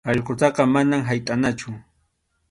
Allqutaqa 0.11 0.63
manam 0.71 1.03
haytʼanachu. 1.09 1.75